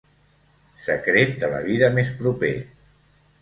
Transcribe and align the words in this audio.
Secret 0.85 1.35
de 1.43 1.51
la 1.51 1.59
vida 1.67 1.91
més 1.99 2.11
proper. 2.23 2.51